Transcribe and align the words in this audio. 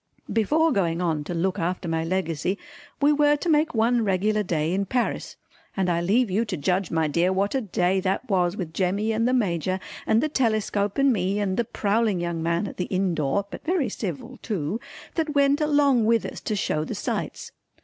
Before 0.33 0.71
going 0.71 0.99
on 0.99 1.23
to 1.25 1.33
look 1.35 1.59
after 1.59 1.87
my 1.87 2.03
Legacy 2.03 2.57
we 2.99 3.13
were 3.13 3.35
to 3.35 3.47
make 3.49 3.75
one 3.75 4.03
regular 4.03 4.41
day 4.41 4.73
in 4.73 4.87
Paris, 4.87 5.35
and 5.77 5.91
I 5.91 6.01
leave 6.01 6.31
you 6.31 6.43
to 6.43 6.57
judge 6.57 6.89
my 6.89 7.07
dear 7.07 7.31
what 7.31 7.53
a 7.53 7.61
day 7.61 7.99
that 7.99 8.27
was 8.27 8.57
with 8.57 8.73
Jemmy 8.73 9.11
and 9.11 9.27
the 9.27 9.33
Major 9.33 9.79
and 10.07 10.19
the 10.19 10.27
telescope 10.27 10.97
and 10.97 11.13
me 11.13 11.37
and 11.39 11.55
the 11.55 11.65
prowling 11.65 12.19
young 12.19 12.41
man 12.41 12.65
at 12.67 12.77
the 12.77 12.85
inn 12.85 13.13
door 13.13 13.45
(but 13.51 13.63
very 13.63 13.89
civil 13.89 14.39
too) 14.41 14.79
that 15.13 15.35
went 15.35 15.61
along 15.61 16.05
with 16.05 16.25
us 16.25 16.41
to 16.41 16.55
show 16.55 16.83
the 16.83 16.95
sights. 16.95 17.51